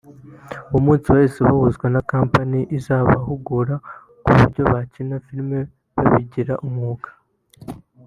uwo 0.69 0.79
munsi 0.85 1.05
bahise 1.13 1.39
bahuzwa 1.47 1.85
na 1.93 2.01
kampani 2.11 2.59
izabahugura 2.77 3.75
kuburyo 4.23 4.61
gukina 4.71 5.15
Filime 5.25 5.59
babigira 5.95 6.55
umwuga 6.67 7.09